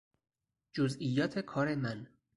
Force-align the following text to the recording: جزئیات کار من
جزئیات 0.73 1.39
کار 1.39 1.75
من 1.75 2.07